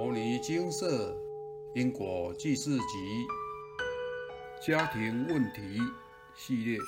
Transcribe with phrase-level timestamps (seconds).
[0.00, 1.12] 摩尼精舍
[1.74, 3.26] 因果记事集
[4.64, 5.60] 家庭问题
[6.36, 6.78] 系列，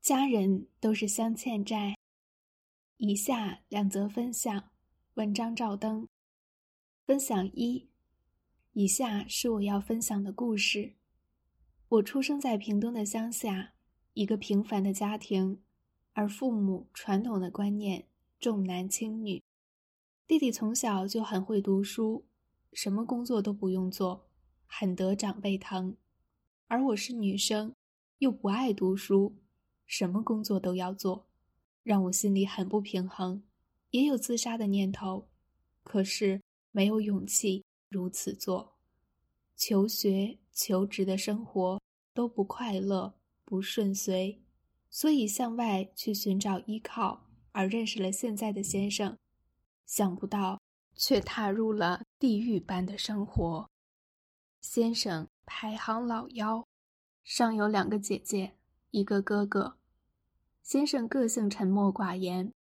[0.00, 1.96] 家人都是相欠债。
[2.96, 4.70] 以下两则分享，
[5.14, 6.08] 文章照灯。
[7.06, 7.88] 分享一，
[8.72, 10.96] 以下是我要分享的故事。
[11.88, 13.74] 我出生在屏东的乡下，
[14.14, 15.62] 一个平凡的家庭，
[16.14, 18.08] 而父母传统的观念
[18.40, 19.40] 重男轻女。
[20.28, 22.26] 弟弟从小就很会读书，
[22.74, 24.28] 什么工作都不用做，
[24.66, 25.94] 很得长辈疼；
[26.66, 27.74] 而我是女生，
[28.18, 29.36] 又不爱读书，
[29.86, 31.26] 什么工作都要做，
[31.82, 33.42] 让我心里很不平衡，
[33.92, 35.30] 也有自杀的念头，
[35.82, 38.76] 可是没有勇气如此做。
[39.56, 41.80] 求学、求职的生活
[42.12, 43.14] 都不快乐、
[43.46, 44.42] 不顺遂，
[44.90, 49.16] 所以向外去寻找依靠，而认识了现在的先生。
[49.88, 50.60] 想不到，
[50.94, 53.70] 却踏入了地狱般的生活。
[54.60, 56.68] 先生排行老幺，
[57.24, 58.52] 上有两个姐姐，
[58.90, 59.78] 一个哥哥。
[60.62, 62.52] 先生个性沉默寡言，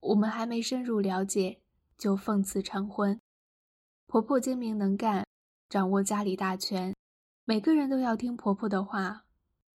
[0.00, 1.60] 我们还没深入了解，
[1.98, 3.20] 就奉子成婚。
[4.06, 5.26] 婆婆精明能干，
[5.68, 6.96] 掌握家里大权，
[7.44, 9.26] 每个人都要听婆婆的话，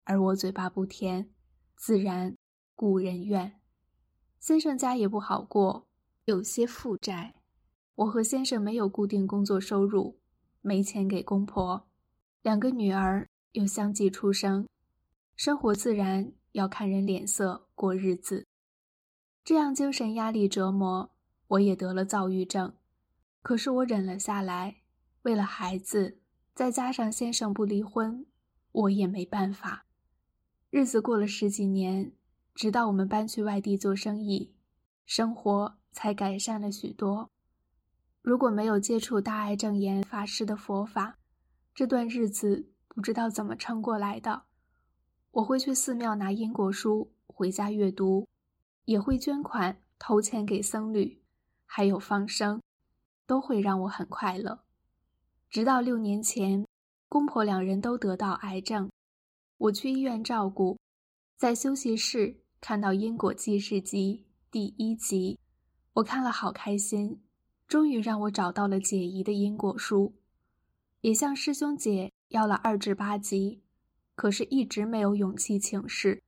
[0.04, 1.28] 而我嘴巴不甜，
[1.74, 2.36] 自然
[2.76, 3.60] 故人怨。
[4.38, 5.88] 先生家也不好过。
[6.24, 7.34] 有些负债，
[7.96, 10.20] 我和先生没有固定工作收入，
[10.60, 11.88] 没钱给公婆，
[12.42, 14.68] 两个女儿又相继出生，
[15.34, 18.46] 生活自然要看人脸色过日子。
[19.42, 21.10] 这样精神压力折磨，
[21.48, 22.74] 我也得了躁郁症，
[23.42, 24.76] 可是我忍了下来。
[25.22, 26.20] 为了孩子，
[26.54, 28.26] 再加上先生不离婚，
[28.70, 29.86] 我也没办法。
[30.70, 32.12] 日子过了十几年，
[32.54, 34.54] 直到我们搬去外地做生意，
[35.04, 35.81] 生活。
[35.92, 37.30] 才改善了许多。
[38.20, 41.18] 如果没有接触大爱正言法师的佛法，
[41.74, 44.44] 这段日子不知道怎么撑过来的。
[45.32, 48.28] 我会去寺庙拿因果书回家阅读，
[48.84, 51.22] 也会捐款投钱给僧侣，
[51.64, 52.60] 还有放生，
[53.26, 54.64] 都会让我很快乐。
[55.48, 56.66] 直到六年前，
[57.08, 58.90] 公婆两人都得到癌症，
[59.58, 60.78] 我去医院照顾，
[61.36, 65.38] 在休息室看到《因果记事集》第一集。
[65.94, 67.20] 我看了好开心，
[67.68, 70.14] 终于让我找到了解疑的因果书，
[71.02, 73.60] 也向师兄姐要了二至八集，
[74.14, 76.22] 可是一直没有勇气请示，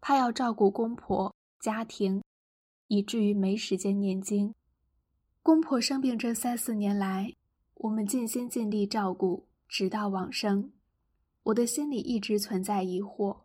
[0.00, 2.22] 怕要照顾公婆家庭，
[2.88, 4.52] 以至于没时间念经。
[5.42, 7.34] 公婆生病这三四年来，
[7.74, 10.72] 我们尽心尽力照顾，直到往生。
[11.44, 13.42] 我的心里一直存在疑惑：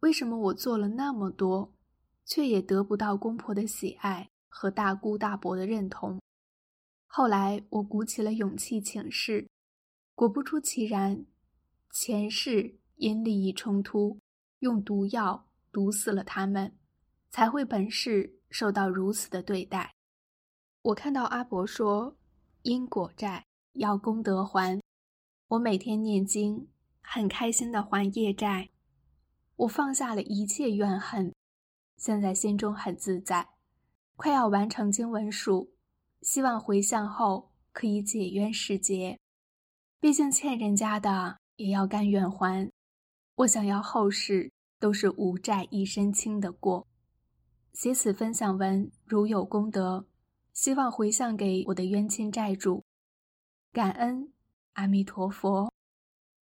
[0.00, 1.72] 为什么我做了那么多，
[2.24, 4.30] 却也得不到公婆的喜爱？
[4.48, 6.20] 和大姑大伯的认同。
[7.06, 9.48] 后来我鼓起了勇气请示，
[10.14, 11.24] 果不出其然，
[11.90, 14.18] 前世因利益冲突，
[14.58, 16.76] 用毒药毒死了他们，
[17.30, 19.94] 才会本世受到如此的对待。
[20.82, 22.16] 我看到阿伯说
[22.62, 24.80] 因果债要功德还，
[25.48, 26.68] 我每天念经，
[27.00, 28.70] 很开心的还业债，
[29.56, 31.32] 我放下了一切怨恨，
[31.96, 33.48] 现在心中很自在。
[34.18, 35.70] 快要完成经文书，
[36.22, 39.16] 希望回向后可以解冤释结。
[40.00, 42.68] 毕竟欠人家的也要甘愿还。
[43.36, 46.84] 我想要后世都是无债一身轻的过。
[47.72, 50.04] 写此分享文如有功德，
[50.52, 52.82] 希望回向给我的冤亲债主。
[53.72, 54.32] 感恩
[54.72, 55.72] 阿弥陀佛，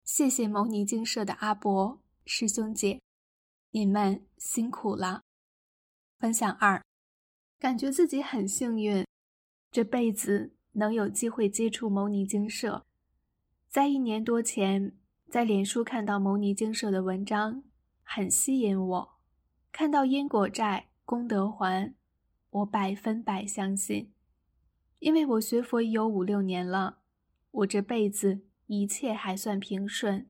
[0.04, 3.00] 谢谢牟尼精舍的阿伯师兄姐，
[3.72, 5.22] 你们辛苦了。
[6.20, 6.80] 分享二。
[7.58, 9.06] 感觉自己很幸运，
[9.72, 12.84] 这辈子能有机会接触牟尼精舍。
[13.68, 14.92] 在一年多前，
[15.30, 17.62] 在脸书看到牟尼精舍的文章，
[18.02, 19.18] 很吸引我。
[19.72, 21.94] 看到因果债功德还，
[22.50, 24.12] 我百分百相信。
[24.98, 26.98] 因为我学佛已有五六年了，
[27.50, 30.28] 我这辈子一切还算平顺，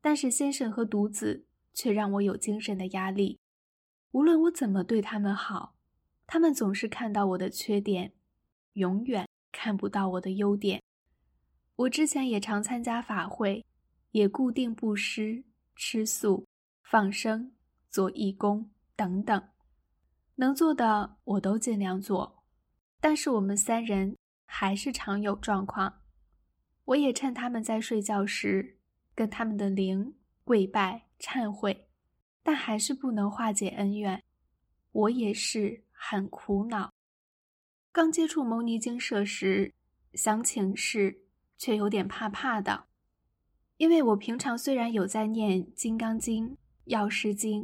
[0.00, 1.44] 但是先生和独子
[1.74, 3.38] 却让我有精神的压力。
[4.12, 5.73] 无论我怎么对他们好。
[6.26, 8.12] 他们总是看到我的缺点，
[8.72, 10.82] 永远看不到我的优点。
[11.76, 13.64] 我之前也常参加法会，
[14.12, 15.44] 也固定布施、
[15.76, 16.46] 吃素、
[16.82, 17.52] 放生、
[17.90, 19.48] 做义工等等，
[20.36, 22.44] 能做的我都尽量做。
[23.00, 24.16] 但是我们三人
[24.46, 26.00] 还是常有状况。
[26.86, 28.78] 我也趁他们在睡觉时，
[29.14, 31.88] 跟他们的灵跪拜忏悔，
[32.42, 34.22] 但还是不能化解恩怨。
[34.92, 35.83] 我也是。
[36.06, 36.92] 很苦恼。
[37.90, 39.72] 刚接触牟尼精舍时，
[40.12, 41.22] 想请示，
[41.56, 42.84] 却有点怕怕的。
[43.78, 46.48] 因为我平常虽然有在念《金刚经》
[46.84, 47.62] 《药师经》，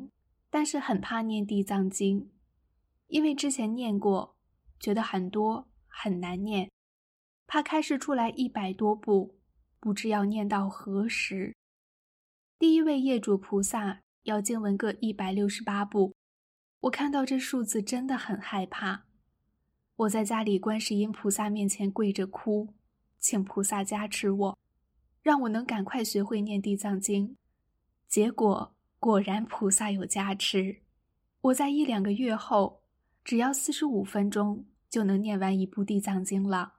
[0.48, 2.20] 但是很怕念《地藏经》，
[3.08, 4.34] 因为之前念过，
[4.78, 6.70] 觉得很多很难念，
[7.46, 9.38] 怕开示出来一百多部，
[9.78, 11.54] 不知要念到何时。
[12.58, 16.14] 第一位业主菩萨要经文各一百六十八部，
[16.80, 19.04] 我看到这数字真的很害怕。
[19.96, 22.74] 我在家里观世音菩萨面前跪着哭，
[23.18, 24.58] 请菩萨加持我。
[25.22, 27.36] 让我能赶快学会念地藏经，
[28.08, 30.80] 结果果然菩萨有加持，
[31.42, 32.80] 我在一两个月后，
[33.22, 36.76] 只要四十五分钟就能念完一部地藏经了。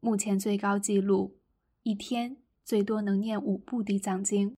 [0.00, 1.36] 目前最高纪录，
[1.82, 4.56] 一天最多能念五部地藏经，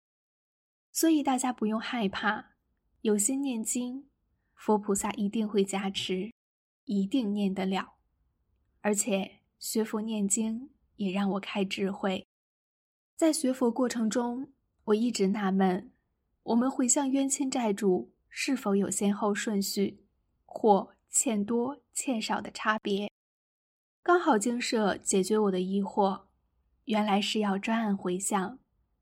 [0.92, 2.50] 所以大家不用害怕，
[3.00, 4.04] 有心念经，
[4.60, 6.30] 佛菩萨一定会加持，
[6.84, 7.94] 一定念得了。
[8.82, 12.26] 而且学佛念经也让我开智慧。
[13.16, 14.52] 在学佛过程中，
[14.84, 15.90] 我一直纳闷：
[16.42, 20.04] 我们回向冤亲债主是否有先后顺序，
[20.44, 23.10] 或欠多欠少的差别？
[24.02, 26.24] 刚好经社解决我的疑惑，
[26.84, 28.58] 原来是要专案回向，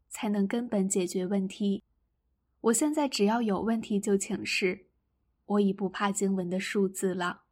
[0.09, 1.83] 才能根本解决问题。
[2.61, 4.88] 我现在只要有问题就请示，
[5.49, 7.43] 我已不怕经文的数字了。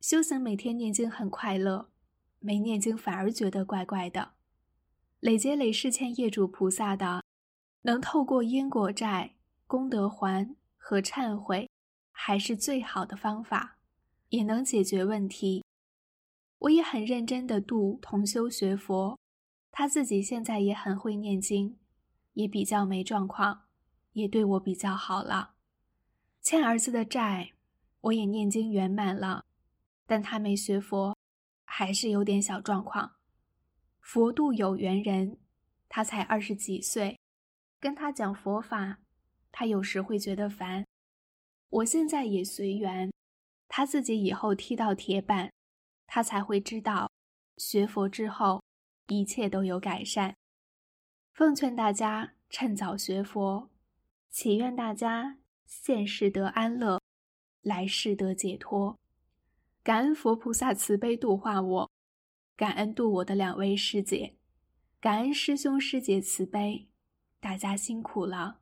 [0.00, 1.90] 修行每天念经很快乐，
[2.38, 4.32] 没念经反而觉得怪怪的。
[5.20, 7.24] 累劫累世欠业主菩萨的，
[7.82, 9.34] 能透过因果债、
[9.66, 11.68] 功德还和忏悔，
[12.12, 13.78] 还是最好的方法，
[14.28, 15.64] 也能解决问题。
[16.60, 19.18] 我也很认真的度同修学佛，
[19.72, 21.76] 他自己现在也很会念经，
[22.34, 23.62] 也比较没状况，
[24.12, 25.54] 也对我比较好了。
[26.50, 27.52] 欠儿子的债，
[28.00, 29.44] 我也念经圆满了，
[30.06, 31.14] 但他没学佛，
[31.66, 33.16] 还是有点小状况。
[34.00, 35.36] 佛度有缘人，
[35.90, 37.20] 他才二十几岁，
[37.78, 39.00] 跟他讲佛法，
[39.52, 40.86] 他有时会觉得烦。
[41.68, 43.12] 我现在也随缘，
[43.68, 45.52] 他自己以后踢到铁板，
[46.06, 47.12] 他才会知道，
[47.58, 48.62] 学佛之后
[49.08, 50.34] 一切都有改善。
[51.34, 53.68] 奉劝大家趁早学佛，
[54.30, 55.36] 祈愿大家
[55.68, 56.98] 现世得安乐，
[57.60, 58.98] 来世得解脱。
[59.82, 61.90] 感恩佛菩萨慈悲度化我。
[62.56, 64.34] 感恩度我的两位师姐，
[64.98, 66.88] 感恩师兄师姐慈悲，
[67.38, 68.60] 大家辛苦了。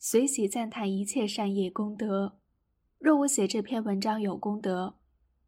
[0.00, 2.40] 随喜赞叹一切善业功德。
[2.98, 4.98] 若我写这篇文章有功德，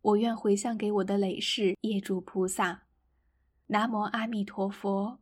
[0.01, 2.85] 我愿回向给我的累世业主菩萨。
[3.67, 5.19] 南无阿弥陀佛，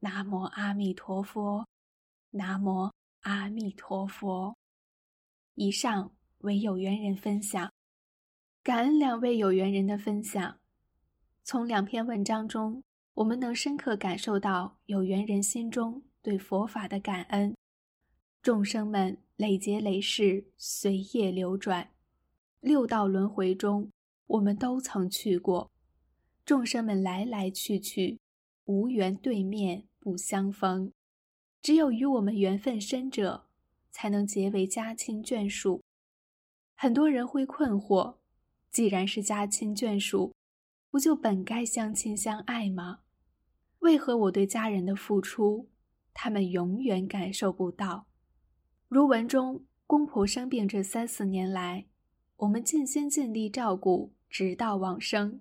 [0.00, 1.66] 南无阿弥陀佛，
[2.32, 2.92] 南无
[3.22, 4.59] 阿弥陀佛。
[5.54, 7.72] 以上为有缘人分享，
[8.62, 10.58] 感恩两位有缘人的分享。
[11.42, 12.82] 从两篇文章中，
[13.14, 17.54] 我们能深刻感受到有缘人心中对佛法的感恩。
[18.42, 21.90] 众生们累劫累世随业流转，
[22.60, 23.90] 六道轮回中，
[24.26, 25.70] 我们都曾去过。
[26.46, 28.18] 众生们来来去去，
[28.64, 30.90] 无缘对面不相逢。
[31.60, 33.46] 只有与我们缘分深者，
[33.90, 35.82] 才能结为家亲眷属。
[36.76, 38.16] 很多人会困惑：
[38.70, 40.32] 既然是家亲眷属，
[40.90, 43.00] 不就本该相亲相爱吗？
[43.80, 45.68] 为何我对家人的付出，
[46.12, 48.06] 他们永远感受不到？
[48.88, 51.86] 如文中公婆生病这三四年来，
[52.36, 55.40] 我们尽心尽力照顾，直到往生。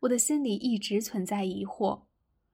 [0.00, 2.02] 我的心里一直存在疑惑：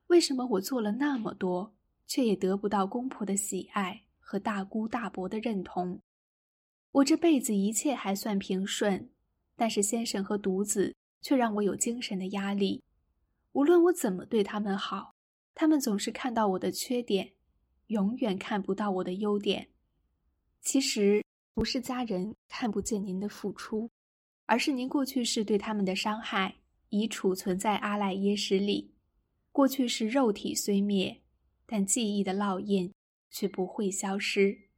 [0.08, 1.74] 为什么我做了那么多，
[2.06, 6.02] 却也得不到公婆的喜爱和大姑大伯的认同？
[6.92, 9.08] 我这辈子一切还算平顺，
[9.56, 10.94] 但是先生和独子。
[11.20, 12.80] 却让我有精神的压力。
[13.52, 15.16] 无论我怎么对他们好，
[15.52, 17.32] 他们总是看到我的缺点，
[17.88, 19.68] 永远看不到我的优点。
[20.60, 23.90] 其实不是家人看不见您的付出，
[24.46, 26.54] 而是您过去是对他们的伤害
[26.90, 28.94] 已储存在阿赖耶识里。
[29.50, 31.20] 过去是肉体虽灭，
[31.66, 32.92] 但记忆的烙印
[33.30, 34.68] 却不会消失。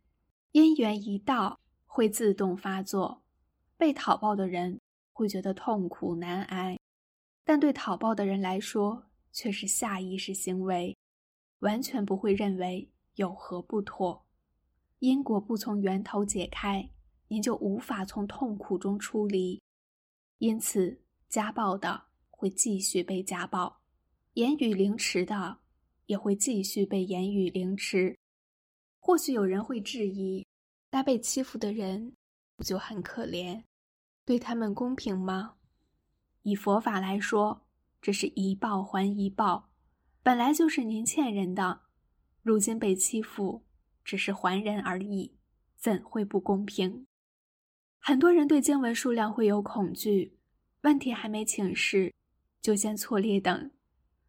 [0.53, 3.23] 因缘一到，会自动发作。
[3.77, 4.81] 被讨报的人。
[5.13, 6.79] 会觉得痛苦难挨，
[7.45, 10.97] 但对讨报的人来说却是下意识行为，
[11.59, 14.25] 完全不会认为有何不妥。
[15.01, 16.89] 因果不从源头解开，
[17.29, 19.61] 您就无法从痛苦中出离。
[20.39, 23.83] 因此，家暴的会继续被家暴，
[24.33, 25.59] 言语凌迟的
[26.07, 28.19] 也会继续被言语凌迟。
[29.01, 30.47] 或许有人会质疑：
[30.91, 32.13] 那被欺负的人
[32.57, 33.65] 不就很可怜？
[34.25, 35.55] 对他们公平吗？
[36.43, 37.67] 以佛法来说，
[38.01, 39.71] 这是一报还一报，
[40.23, 41.81] 本来就是您欠人的，
[42.43, 43.65] 如今被欺负，
[44.05, 45.35] 只是还人而已，
[45.77, 47.07] 怎会不公平？
[47.99, 50.39] 很多人对经文数量会有恐惧，
[50.83, 52.15] 问题还没请示，
[52.63, 53.71] 就先错列等。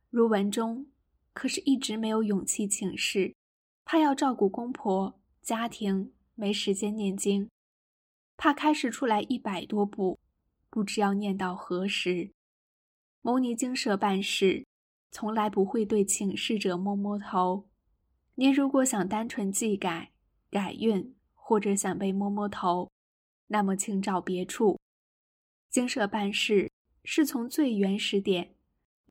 [0.09, 0.87] 如文中，
[1.33, 3.35] 可是一直没有勇气请示，
[3.91, 7.49] 怕要照顾公婆家庭，没时间念经，
[8.37, 10.17] 怕开示出来一百多部，
[10.69, 12.31] 不知要念到何时。
[13.21, 14.65] 牟尼精舍办事，
[15.11, 17.67] 从来不会对请示者摸摸头。
[18.35, 20.13] 您如果想单纯记改、
[20.49, 22.89] 改运，或者想被摸摸头，
[23.47, 24.79] 那么请找别处。
[25.69, 26.71] 精舍办事
[27.03, 28.55] 是从最原始点，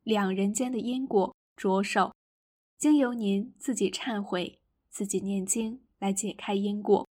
[0.01, 2.15] 两人间的因果着手，
[2.79, 4.57] 经由您自己忏悔、
[4.91, 7.07] 自己念经来解开因果。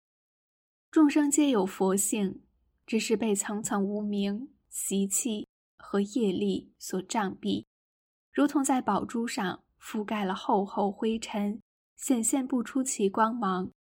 [0.91, 2.43] 众生皆有佛性，
[2.87, 5.49] 只是被层层无名习气。
[5.83, 7.65] 和业力所障蔽，
[8.33, 11.61] 如同在宝珠上覆盖了厚厚灰尘，
[11.97, 13.73] 显现不出其光芒。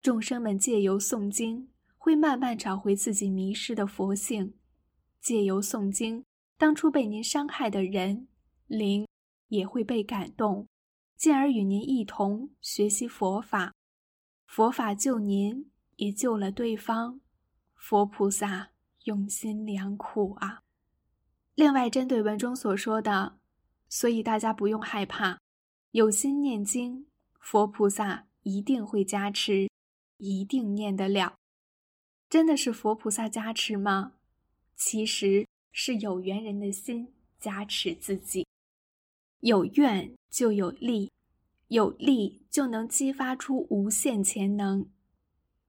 [0.00, 4.54] 众生们借由诵经，会慢慢找回自己迷失的佛性。
[5.20, 6.24] 借由诵经，
[6.56, 8.28] 当初被您伤害的人
[8.68, 9.08] 灵
[9.48, 10.68] 也会被感动，
[11.16, 13.72] 进而与您一同学习佛法。
[14.46, 17.20] 佛法救您，也救了对方。
[17.74, 18.70] 佛菩萨
[19.04, 20.62] 用心良苦啊！
[21.54, 23.38] 另外，针对文中所说的，
[23.88, 25.38] 所以大家不用害怕，
[25.92, 27.06] 有心念经，
[27.38, 29.70] 佛菩萨一定会加持，
[30.18, 31.34] 一定念得了。
[32.28, 34.14] 真的是佛菩萨加持吗？
[34.76, 38.43] 其实是有缘人的心加持自己。
[39.44, 41.12] 有愿就有力，
[41.68, 44.88] 有力就能激发出无限潜能。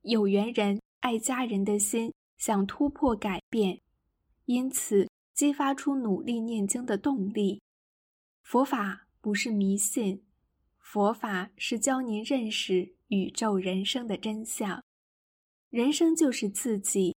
[0.04, 3.82] 有缘人爱家人的心想突破改变，
[4.46, 5.10] 因此。
[5.34, 7.62] 激发出努力念经的动力。
[8.42, 10.24] 佛法不是迷信，
[10.78, 14.82] 佛法是教您认识宇宙人生的真相。
[15.70, 17.18] 人生就是自己，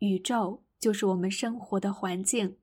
[0.00, 2.58] 宇宙就是我们生活的环境。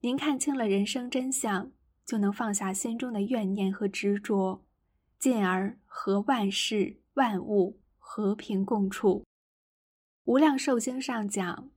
[0.00, 1.70] 您看清了人生真相，
[2.04, 4.62] 就能放下心中的怨念和执着，
[5.18, 9.24] 进而和万事万物和平共处。
[10.24, 11.70] 无量寿经上讲，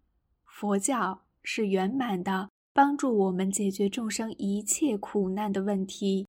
[0.45, 1.21] 佛教。
[1.47, 6.27] 是圆满的，帮助我们解决众生一切苦难的问题，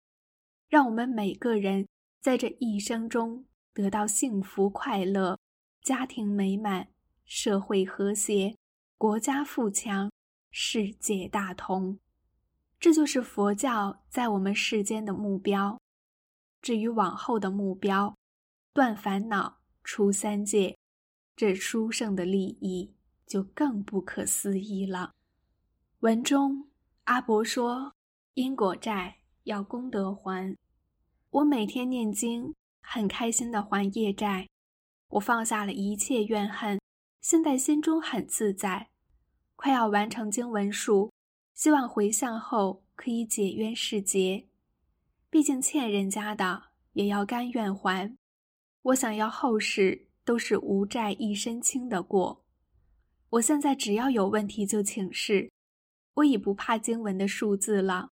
[0.68, 1.88] 让我们每个人
[2.20, 5.40] 在这一生中得到幸福快乐、
[5.82, 6.90] 家庭美满、
[7.24, 8.58] 社会和谐、
[8.98, 10.12] 国家富强、
[10.52, 11.98] 世界大同。
[12.86, 15.82] 这就是佛教在我们世间的目标。
[16.62, 18.16] 至于往后的目标，
[18.74, 20.78] 断烦恼、出三界，
[21.36, 22.94] 这殊胜的利益。
[23.26, 25.14] 就更不可思议了。
[26.02, 26.68] 文中
[27.06, 27.96] 阿伯说
[28.36, 30.56] ：“因果债要功德还。”
[31.32, 34.48] 我每天念经，很开心的还业债。
[35.08, 36.80] 我放下了一切怨恨，
[37.20, 38.90] 现在心中很自在。
[39.56, 41.12] 快要完成经文数，
[41.56, 44.46] 希望回向后可以解冤释结。
[45.30, 48.16] 毕竟欠人家的也要甘愿还。
[48.84, 52.44] 我想要后世都是无债一身轻的过。
[53.32, 55.52] 我现在只要有问题就请示，
[56.14, 58.12] 我已不怕经文的数字了。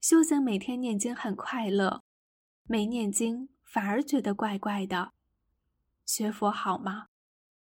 [0.00, 2.02] 修行每天念经很快乐，
[2.64, 5.12] 没念经反而觉得怪怪的。
[6.04, 7.06] 学佛好吗？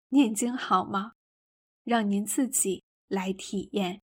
[0.10, 1.14] 念经好吗？
[1.86, 4.02] 让您自己来体验。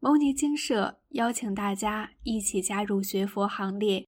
[0.00, 4.06] 牟尼精舍邀请大家一起加入学佛行列，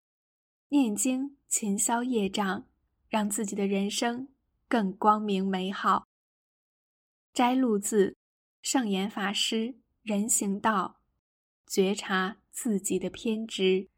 [0.69, 2.65] 念经勤消业障，
[3.09, 4.29] 让自己的人生
[4.69, 6.07] 更光明美好。
[7.33, 8.17] 摘录自
[8.63, 9.57] 圣严法师
[10.03, 11.01] 《人行道》，
[11.73, 13.89] 觉察自己的偏执。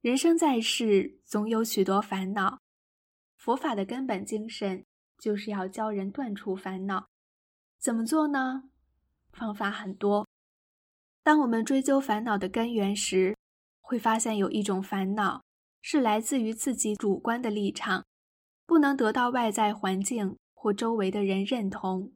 [0.00, 2.60] 人生在世，总有许多烦恼。
[3.34, 4.84] 佛法的根本精神
[5.18, 7.08] 就是要教人断除烦恼。
[7.80, 8.70] 怎么做呢？
[9.32, 10.29] 方法很多。
[11.30, 13.36] 当我们追究烦恼的根源时，
[13.80, 15.44] 会发现有一种烦恼
[15.80, 18.04] 是来自于自己主观的立场，
[18.66, 22.10] 不能得到外在环境或周围的人认同。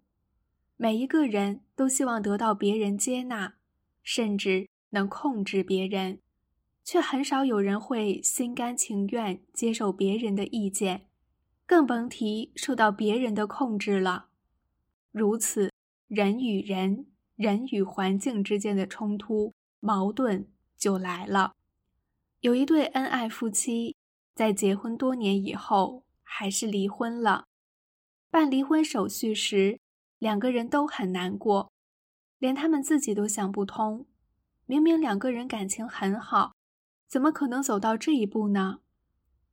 [0.76, 3.54] 每一个人都希望得到别人接纳，
[4.02, 6.18] 甚至能控制别人，
[6.82, 11.06] 却很少有人会心甘情愿接受别人的意见，
[11.64, 14.26] 更甭提受到别人的控制了。
[15.12, 15.70] 如此，
[16.08, 21.52] 人与人、人与环境之间的冲突、矛盾就来了。
[22.40, 23.96] 有一对恩爱夫妻，
[24.34, 27.46] 在结婚多年以后，还是离婚了。
[28.30, 29.80] 办离婚手续时，
[30.18, 31.72] 两个人都很难过，
[32.38, 34.06] 连他们自己都想不通，
[34.66, 36.54] 明明两个人感情很好，
[37.08, 38.80] 怎么可能走到这一步呢？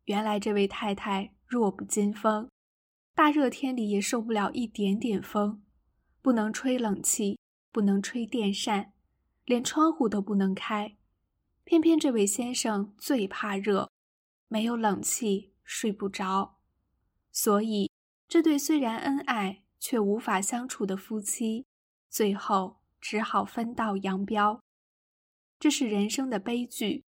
[0.05, 2.49] 原来这位太太弱不禁风，
[3.13, 5.63] 大热天里也受不了一点点风，
[6.21, 7.39] 不能吹冷气，
[7.71, 8.93] 不能吹电扇，
[9.45, 10.95] 连窗户都不能开。
[11.63, 13.89] 偏偏这位先生最怕热，
[14.47, 16.57] 没有冷气睡不着，
[17.31, 17.89] 所以
[18.27, 21.65] 这对虽然恩爱却无法相处的夫妻，
[22.09, 24.61] 最后只好分道扬镳。
[25.59, 27.05] 这是人生的悲剧，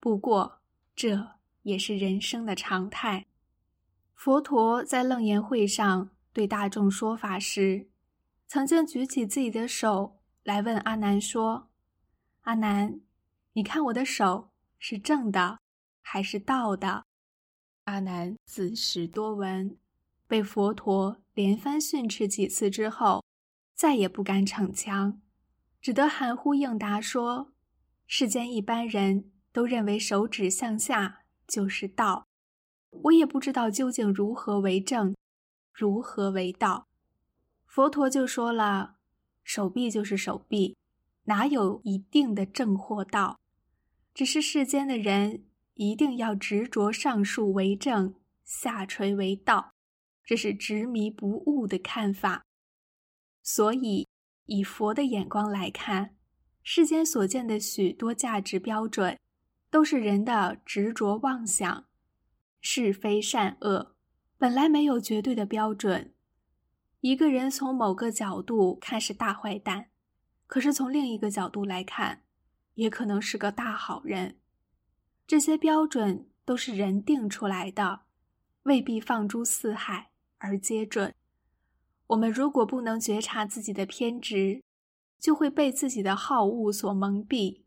[0.00, 0.60] 不过
[0.96, 3.26] 这也是人生的常态。
[4.14, 7.88] 佛陀在楞严会上对大众说法时，
[8.52, 11.70] 曾经举起自己的手来问阿难说
[12.44, 13.00] ：“阿难。”
[13.54, 15.58] 你看我的手是正的
[16.02, 17.06] 还是倒的？
[17.84, 19.78] 阿难自始多闻，
[20.26, 23.24] 被佛陀连番训斥几次之后，
[23.74, 25.22] 再也不敢逞强，
[25.80, 27.54] 只得含糊应答说
[28.06, 32.26] ：“世间一般人都认为手指向下就是倒，
[32.90, 35.16] 我也不知道究竟如何为正，
[35.72, 36.88] 如何为倒。”
[37.72, 38.96] 佛陀就说了
[39.42, 40.76] ：“手臂就是手臂，
[41.24, 43.40] 哪有一定的正或道？”
[44.12, 48.14] 只是世间的人一定要执着上述为正，
[48.44, 49.72] 下垂为道，
[50.22, 52.44] 这是执迷不悟的看法。
[53.42, 54.06] 所以，
[54.44, 56.14] 以佛的眼光来看，
[56.62, 59.18] 世间所见的许多价值标准，
[59.70, 61.86] 都是人的执着妄想。
[62.60, 63.96] 是非善恶
[64.36, 66.12] 本来没有绝对的标准。
[67.02, 69.90] 一个人从某个角度看是大坏蛋，
[70.46, 72.22] 可是从另一个角度来看。
[72.74, 74.38] 也可能是个大好人，
[75.26, 78.00] 这些标准都是人定出来的，
[78.62, 81.14] 未必放诸四海而皆准。
[82.06, 84.62] 我们如果不能觉察自己的偏执，
[85.20, 87.60] 就会被自己的好恶所蒙蔽，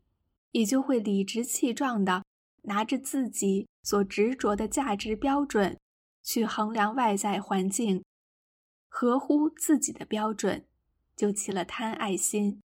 [0.50, 2.24] 也就会理直气壮的
[2.62, 5.78] 拿着自己所执着的价值标准
[6.24, 8.02] 去衡量外在环境，
[8.88, 10.66] 合乎自己的标准，
[11.14, 12.60] 就起了贪爱心；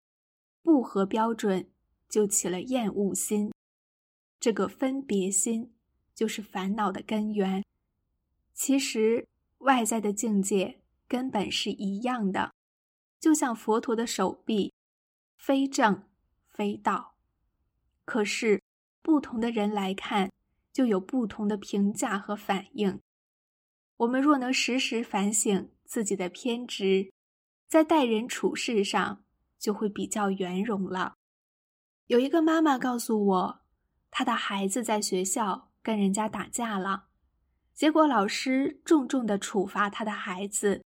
[0.62, 1.68] 不合标准。
[2.12, 3.54] 就起了厌恶心，
[4.38, 5.74] 这个分别心
[6.14, 7.64] 就是烦恼的根源。
[8.54, 9.30] 其实
[9.60, 12.54] 外在的境界根本是一样的，
[13.18, 14.74] 就像佛陀的手臂，
[15.38, 16.04] 非正
[16.50, 17.16] 非道。
[18.04, 18.62] 可是
[19.02, 20.34] 不同的人来看，
[20.74, 23.00] 就有不同的评价和反应。
[23.96, 27.12] 我们若能时时反省自己的偏执，
[27.68, 29.26] 在待人处事上
[29.60, 31.16] 就会比较圆融了。
[32.08, 33.62] 有一个妈妈告诉我，
[34.10, 37.08] 她的孩子在学校跟人家打架了，
[37.74, 40.82] 结果老师重重的处罚他的孩子。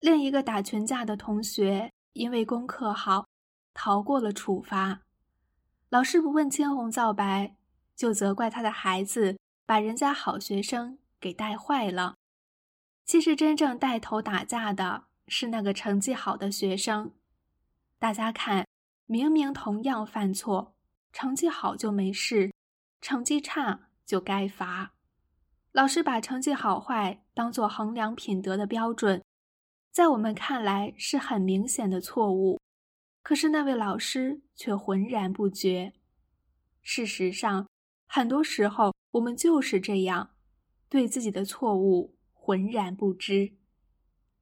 [0.00, 3.28] 另一个打群架的同学因为功课好，
[3.74, 5.02] 逃过了处罚。
[5.88, 7.54] 老师不问青红皂白，
[7.94, 12.16] 就责怪他的孩子把人家好学生给带坏了。
[13.06, 17.12] 其实真正带头打架的是那个成绩好的学生。
[17.98, 18.66] 大家看。
[19.08, 20.74] 明明同样犯错，
[21.12, 22.52] 成绩好就没事，
[23.00, 24.94] 成绩差就该罚。
[25.70, 29.22] 老师把成绩好坏当做衡量品德的标准，
[29.92, 32.60] 在我们看来是很明显的错误。
[33.22, 35.92] 可是那位老师却浑然不觉。
[36.82, 37.68] 事实上，
[38.08, 40.30] 很多时候我们就是这样，
[40.88, 42.15] 对自己的错误
[42.46, 43.54] 浑然不知。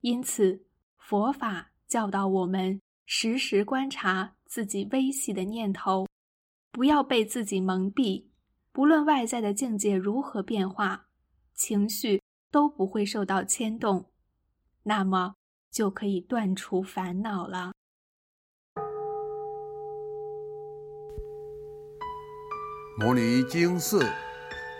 [0.02, 0.66] 因此，
[0.98, 4.34] 佛法教导我们时时观察。
[4.46, 6.06] 自己微细的念头，
[6.70, 8.26] 不要被自己蒙蔽。
[8.70, 11.08] 不论外在的境界如何变化，
[11.54, 14.12] 情绪都不会受到牵动，
[14.84, 15.34] 那么
[15.72, 17.72] 就可以断除烦恼了。
[23.00, 23.98] 摩尼经色，